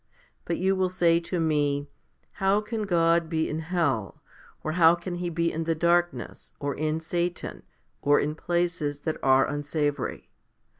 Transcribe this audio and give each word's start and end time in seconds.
But 0.45 0.57
you 0.57 0.75
will 0.75 0.89
say 0.89 1.19
to 1.19 1.39
me," 1.39 1.87
How 2.41 2.59
can 2.59 2.87
God 2.87 3.29
be 3.29 3.47
in 3.47 3.59
hell? 3.59 4.23
or 4.63 4.71
how 4.71 4.95
can 4.95 5.17
He 5.17 5.29
be 5.29 5.51
in 5.51 5.65
the 5.65 5.75
darkness, 5.75 6.53
or 6.59 6.73
in 6.73 6.99
Satan, 6.99 7.61
or 8.01 8.19
in 8.19 8.33
places 8.33 9.01
that 9.01 9.17
are 9.21 9.45
unsavoury 9.45 10.31